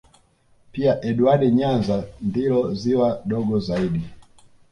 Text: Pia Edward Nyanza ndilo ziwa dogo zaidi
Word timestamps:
Pia 0.71 1.01
Edward 1.09 1.41
Nyanza 1.53 2.03
ndilo 2.21 2.73
ziwa 2.73 3.21
dogo 3.25 3.59
zaidi 3.59 4.01